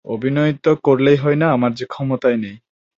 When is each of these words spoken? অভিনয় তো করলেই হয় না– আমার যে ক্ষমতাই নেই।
অভিনয় 0.05 0.53
তো 0.63 0.71
করলেই 0.83 1.17
হয় 1.17 1.37
না– 1.37 1.47
আমার 1.51 1.71
যে 1.73 1.85
ক্ষমতাই 1.85 2.37
নেই। 2.37 2.55